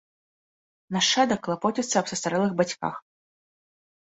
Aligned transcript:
Нашчадак 0.95 1.43
клапоціцца 1.47 1.95
аб 2.01 2.09
састарэлых 2.13 2.51
бацьках. 2.63 2.95